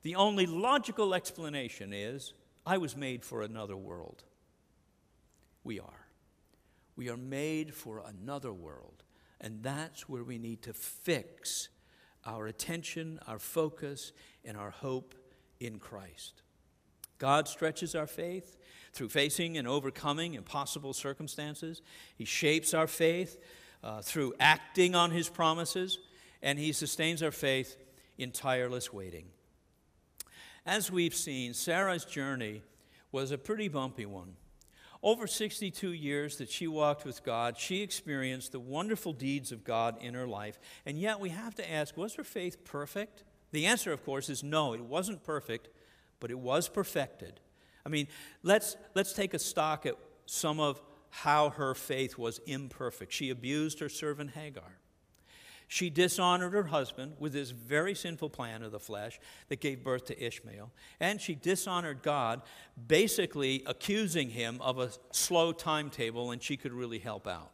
[0.03, 2.33] the only logical explanation is
[2.65, 4.23] I was made for another world.
[5.63, 6.07] We are.
[6.95, 9.03] We are made for another world.
[9.41, 11.69] And that's where we need to fix
[12.25, 14.13] our attention, our focus,
[14.45, 15.15] and our hope
[15.59, 16.43] in Christ.
[17.17, 18.57] God stretches our faith
[18.93, 21.81] through facing and overcoming impossible circumstances.
[22.15, 23.37] He shapes our faith
[23.83, 25.99] uh, through acting on His promises,
[26.41, 27.75] and He sustains our faith
[28.17, 29.32] in tireless waiting.
[30.65, 32.61] As we've seen, Sarah's journey
[33.11, 34.35] was a pretty bumpy one.
[35.01, 39.97] Over 62 years that she walked with God, she experienced the wonderful deeds of God
[40.01, 40.57] in her life.
[40.85, 43.23] And yet we have to ask was her faith perfect?
[43.51, 45.67] The answer, of course, is no, it wasn't perfect,
[46.21, 47.41] but it was perfected.
[47.85, 48.07] I mean,
[48.43, 53.11] let's, let's take a stock at some of how her faith was imperfect.
[53.11, 54.77] She abused her servant Hagar.
[55.67, 60.05] She dishonored her husband with this very sinful plan of the flesh that gave birth
[60.05, 60.71] to Ishmael.
[60.99, 62.41] And she dishonored God,
[62.87, 67.51] basically accusing him of a slow timetable, and she could really help out.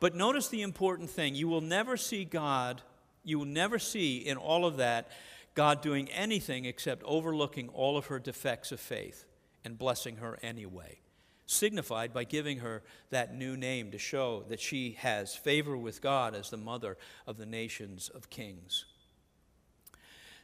[0.00, 2.82] But notice the important thing you will never see God,
[3.24, 5.10] you will never see in all of that
[5.54, 9.24] God doing anything except overlooking all of her defects of faith
[9.64, 10.98] and blessing her anyway
[11.46, 16.34] signified by giving her that new name to show that she has favor with God
[16.34, 18.84] as the mother of the nations of kings.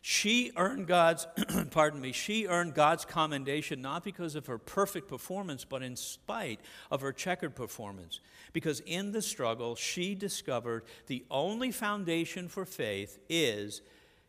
[0.04, 1.28] She earned God's,
[1.70, 6.58] pardon me, she earned God's commendation not because of her perfect performance, but in spite
[6.90, 8.18] of her checkered performance.
[8.52, 13.80] Because in the struggle, she discovered the only foundation for faith is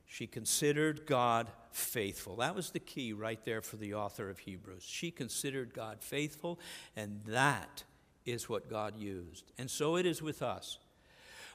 [0.05, 2.37] She considered God faithful.
[2.37, 4.83] That was the key right there for the author of Hebrews.
[4.85, 6.59] She considered God faithful,
[6.95, 7.83] and that
[8.25, 9.51] is what God used.
[9.57, 10.77] And so it is with us.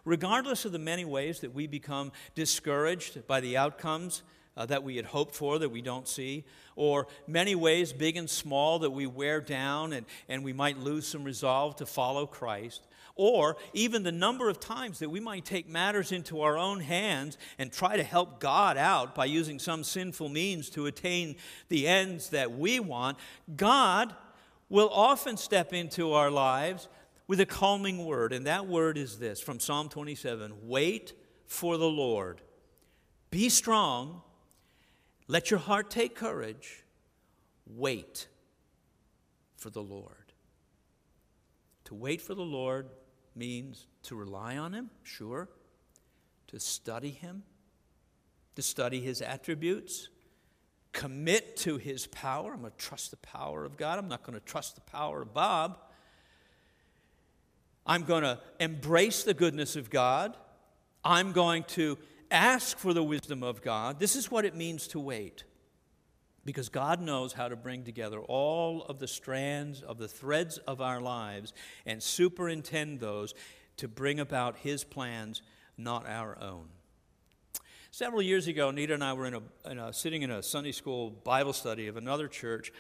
[0.05, 4.23] Regardless of the many ways that we become discouraged by the outcomes
[4.59, 6.45] uh, that we had hoped for that we don't see,
[6.75, 11.07] or many ways, big and small, that we wear down and, and we might lose
[11.07, 12.88] some resolve to follow Christ,
[13.19, 17.37] or even the number of times that we might take matters into our own hands
[17.59, 21.37] and try to help God out by using some sinful means to attain
[21.69, 23.19] the ends that we want,
[23.55, 24.15] God
[24.71, 26.89] will often step into our lives
[27.27, 31.13] with a calming word, and that word is this from Psalm 27 Wait
[31.47, 32.41] for the Lord.
[33.31, 34.23] Be strong
[35.29, 36.85] let your heart take courage.
[37.67, 38.29] Wait
[39.57, 40.33] for the Lord.
[41.85, 42.89] To wait for the Lord
[43.39, 45.49] means to rely on Him, sure,
[46.49, 47.43] to study Him,
[48.57, 50.09] to study His attributes,
[50.93, 52.53] commit to His power.
[52.53, 53.99] I'm going to trust the power of God.
[53.99, 55.79] I'm not going to trust the power of Bob.
[57.87, 60.37] I'm going to embrace the goodness of God.
[61.05, 61.97] I'm going to
[62.31, 63.99] ask for the wisdom of God.
[63.99, 65.45] This is what it means to wait.
[66.49, 70.81] Because God knows how to bring together all of the strands of the threads of
[70.81, 71.53] our lives
[71.85, 73.35] and superintend those
[73.77, 75.43] to bring about His plans,
[75.77, 76.69] not our own.
[77.91, 80.73] Several years ago, Nita and I were in a, in a sitting in a Sunday
[80.73, 82.73] school Bible study of another church,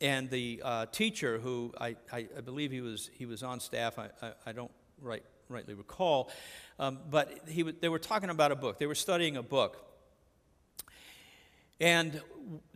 [0.00, 3.98] and the uh, teacher, who I, I, I, believe he was, he was on staff,
[3.98, 4.70] I, I, I don't
[5.02, 6.30] right, rightly recall,
[6.78, 8.78] um, but he, they were talking about a book.
[8.78, 9.89] They were studying a book.
[11.80, 12.20] And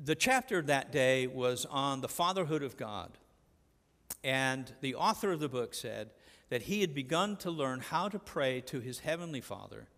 [0.03, 3.19] the chapter that day was on the fatherhood of God.
[4.23, 6.11] And the author of the book said
[6.49, 9.89] that he had begun to learn how to pray to his heavenly father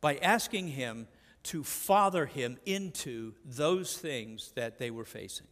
[0.00, 1.08] by asking him
[1.44, 5.46] to father him into those things that they were facing.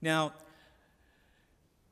[0.00, 0.32] Now,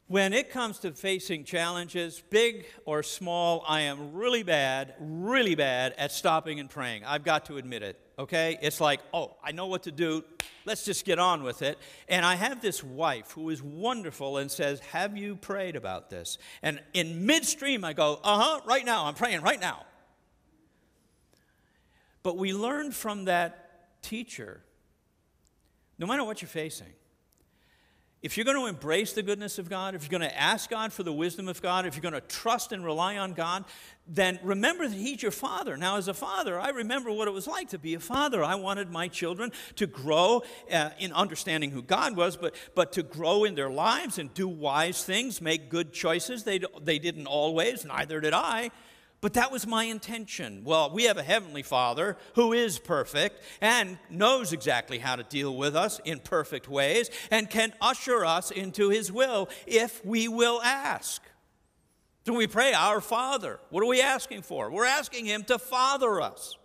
[0.07, 5.95] when it comes to facing challenges, big or small, I am really bad, really bad
[5.97, 7.05] at stopping and praying.
[7.05, 8.59] I've got to admit it, okay?
[8.63, 10.25] It's like, oh, I know what to do.
[10.65, 11.79] Let's just get on with it.
[12.09, 16.39] And I have this wife who is wonderful and says, Have you prayed about this?
[16.63, 19.07] And in midstream, I go, Uh huh, right now.
[19.07, 19.85] I'm praying right now.
[22.23, 24.63] But we learned from that teacher
[26.03, 26.93] no matter what you're facing,
[28.23, 30.93] if you're going to embrace the goodness of God, if you're going to ask God
[30.93, 33.65] for the wisdom of God, if you're going to trust and rely on God,
[34.07, 35.77] then remember that He's your Father.
[35.77, 38.45] Now, as a father, I remember what it was like to be a father.
[38.45, 43.03] I wanted my children to grow uh, in understanding who God was, but, but to
[43.03, 46.45] grow in their lives and do wise things, make good choices.
[46.45, 48.71] They, they didn't always, neither did I.
[49.23, 50.63] But that was my intention.
[50.65, 55.57] Well, we have a Heavenly Father who is perfect and knows exactly how to deal
[55.57, 60.61] with us in perfect ways and can usher us into His will if we will
[60.61, 61.23] ask.
[62.27, 63.61] So we pray, Our Father.
[63.71, 64.73] What are we asking for?
[64.73, 66.59] We're asking Him to father us.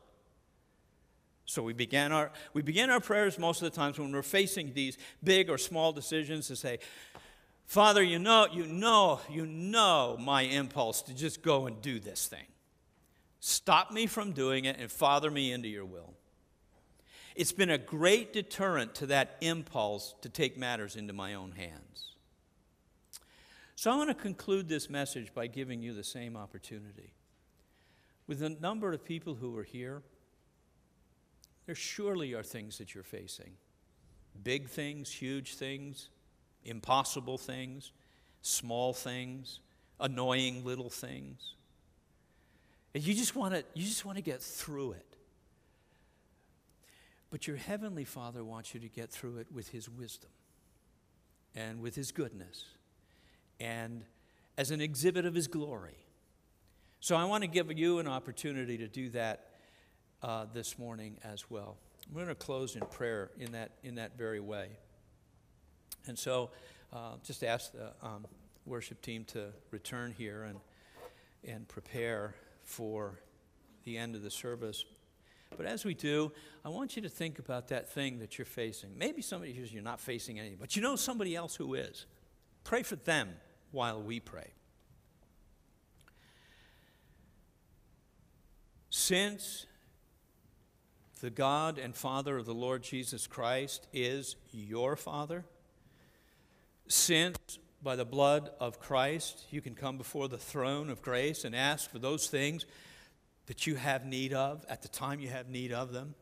[1.45, 4.73] So we begin our we begin our prayers most of the times when we're facing
[4.73, 6.79] these big or small decisions to say,
[7.67, 12.25] Father, you know, you know, you know my impulse to just go and do this
[12.25, 12.47] thing.
[13.41, 16.13] Stop me from doing it and father me into your will.
[17.35, 22.15] It's been a great deterrent to that impulse to take matters into my own hands.
[23.75, 27.11] So I want to conclude this message by giving you the same opportunity.
[28.27, 30.03] With the number of people who are here,
[31.65, 33.51] there surely are things that you're facing
[34.43, 36.09] big things, huge things
[36.67, 37.91] impossible things,
[38.41, 39.59] small things,
[39.99, 41.55] annoying little things.
[42.93, 45.05] And you just want to you just want to get through it.
[47.29, 50.29] But your heavenly Father wants you to get through it with his wisdom
[51.55, 52.65] and with his goodness
[53.59, 54.03] and
[54.57, 55.97] as an exhibit of his glory.
[56.99, 59.51] So I want to give you an opportunity to do that
[60.23, 61.77] uh, this morning as well.
[62.07, 64.69] I'm going to close in prayer in that, in that very way.
[66.07, 66.51] And so
[66.93, 68.25] uh, just ask the um,
[68.65, 70.59] worship team to return here and,
[71.45, 73.19] and prepare for
[73.83, 74.85] the end of the service.
[75.55, 76.31] But as we do,
[76.65, 78.97] I want you to think about that thing that you're facing.
[78.97, 82.05] Maybe somebody says you're not facing anything, but you know somebody else who is.
[82.63, 83.29] Pray for them
[83.71, 84.51] while we pray.
[88.89, 89.67] Since
[91.21, 95.45] the God and Father of the Lord Jesus Christ is your Father,
[96.87, 101.55] since by the blood of Christ you can come before the throne of grace and
[101.55, 102.65] ask for those things
[103.47, 106.15] that you have need of at the time you have need of them.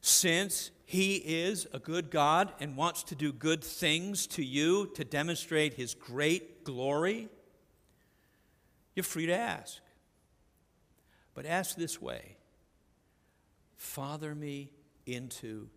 [0.00, 5.04] since He is a good God and wants to do good things to you to
[5.04, 7.28] demonstrate His great glory,
[8.94, 9.80] you're free to ask.
[11.34, 12.36] But ask this way
[13.76, 14.70] Father me
[15.06, 15.68] into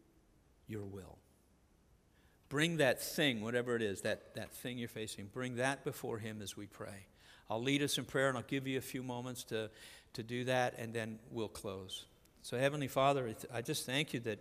[0.68, 1.18] your will.
[2.50, 6.42] Bring that thing, whatever it is, that, that thing you're facing, bring that before Him
[6.42, 7.06] as we pray.
[7.50, 9.70] I'll lead us in prayer and I'll give you a few moments to,
[10.14, 12.06] to do that, and then we'll close.
[12.42, 14.40] So, Heavenly Father, I just thank you that,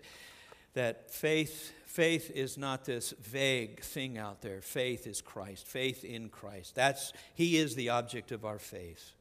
[0.75, 4.61] that faith, faith is not this vague thing out there.
[4.61, 6.75] Faith is Christ, faith in Christ.
[6.75, 9.13] That's, he is the object of our faith.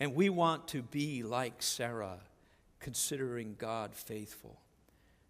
[0.00, 2.18] And we want to be like Sarah,
[2.80, 4.58] considering God faithful.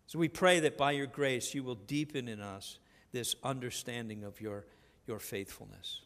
[0.06, 2.78] So we pray that by your grace you will deepen in us
[3.12, 4.64] this understanding of your,
[5.06, 6.02] your faithfulness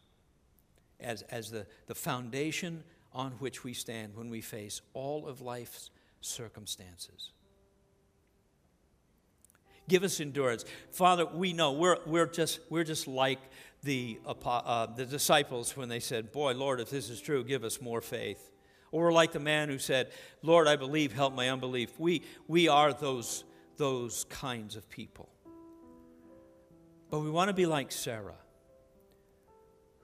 [1.00, 5.90] as, as the, the foundation on which we stand when we face all of life's
[6.20, 7.30] circumstances.
[9.88, 10.64] Give us endurance.
[10.90, 13.40] Father, we know we're, we're, just, we're just like
[13.82, 17.80] the, uh, the disciples when they said, Boy, Lord, if this is true, give us
[17.80, 18.50] more faith.
[18.92, 20.10] Or we're like the man who said,
[20.42, 21.98] Lord, I believe, help my unbelief.
[21.98, 23.44] We, we are those,
[23.78, 25.30] those kinds of people.
[27.10, 28.36] But we want to be like Sarah,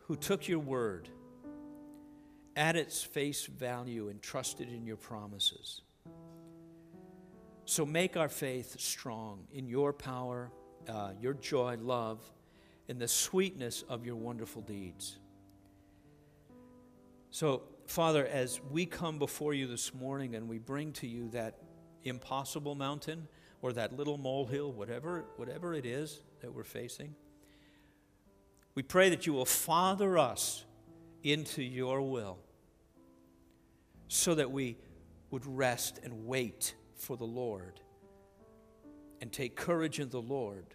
[0.07, 1.09] who took your word
[2.57, 5.83] at its face value and trusted in your promises.
[7.66, 10.51] So make our faith strong in your power,
[10.89, 12.20] uh, your joy, love,
[12.89, 15.18] and the sweetness of your wonderful deeds.
[17.31, 21.59] So, Father, as we come before you this morning and we bring to you that
[22.05, 23.27] impossible mountain
[23.65, 27.15] or that little molehill, whatever, whatever it is that we're facing,
[28.75, 30.67] we pray that you will father us
[31.23, 32.37] into your will
[34.07, 34.77] so that we
[35.31, 37.81] would rest and wait for the Lord
[39.23, 40.67] and take courage in the Lord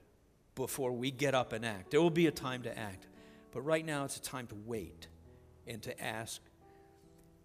[0.55, 1.91] before we get up and act.
[1.91, 3.05] There will be a time to act,
[3.51, 5.09] but right now it's a time to wait
[5.67, 6.41] and to ask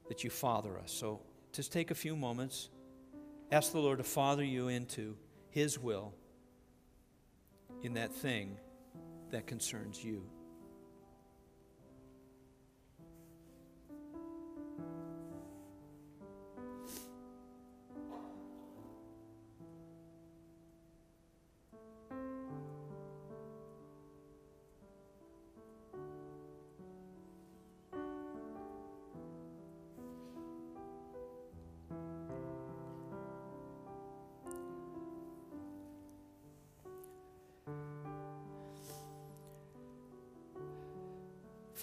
[0.08, 0.90] that you father us.
[0.90, 1.20] So
[1.52, 2.70] just take a few moments,
[3.52, 5.18] ask the Lord to father you into
[5.54, 6.12] His will
[7.84, 8.58] in that thing
[9.30, 10.24] that concerns you.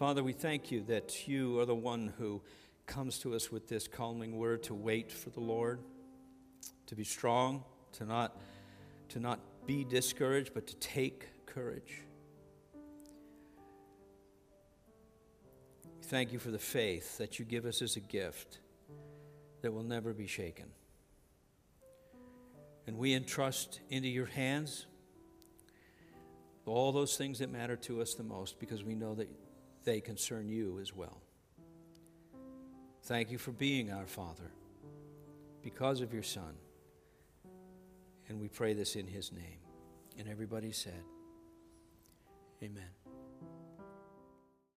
[0.01, 2.41] Father, we thank you that you are the one who
[2.87, 5.79] comes to us with this calming word to wait for the Lord,
[6.87, 8.35] to be strong, to not,
[9.09, 12.01] to not be discouraged, but to take courage.
[15.99, 18.57] We thank you for the faith that you give us as a gift
[19.61, 20.71] that will never be shaken.
[22.87, 24.87] And we entrust into your hands
[26.65, 29.29] all those things that matter to us the most because we know that
[29.83, 31.21] they concern you as well.
[33.03, 34.51] Thank you for being our Father
[35.63, 36.55] because of your Son.
[38.29, 39.59] And we pray this in his name.
[40.17, 41.03] And everybody said,
[42.63, 43.00] Amen.